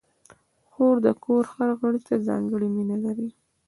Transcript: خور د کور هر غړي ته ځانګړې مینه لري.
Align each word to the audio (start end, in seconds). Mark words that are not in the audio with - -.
خور 0.69 0.95
د 1.05 1.07
کور 1.23 1.43
هر 1.53 1.69
غړي 1.79 2.01
ته 2.07 2.15
ځانګړې 2.27 2.67
مینه 2.75 2.97
لري. 3.05 3.29